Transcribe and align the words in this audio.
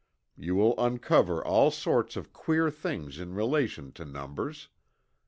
You 0.35 0.55
will 0.55 0.73
uncover 0.79 1.45
all 1.45 1.69
sorts 1.69 2.15
of 2.15 2.33
"queer" 2.33 2.71
things 2.71 3.19
in 3.19 3.35
relation 3.35 3.91
to 3.91 4.03
numbers. 4.03 4.67